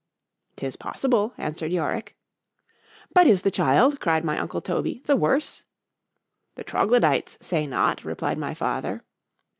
'Tis 0.55 0.75
possible, 0.77 1.31
answered 1.37 1.71
Yorick.—But 1.71 3.27
is 3.27 3.43
the 3.43 3.51
child, 3.51 3.99
cried 3.99 4.23
my 4.25 4.39
uncle 4.39 4.59
Toby, 4.59 5.03
the 5.05 5.15
worse?—The 5.15 6.63
Troglodytes 6.63 7.37
say 7.39 7.67
not, 7.67 8.03
replied 8.03 8.39
my 8.39 8.55
father. 8.55 9.03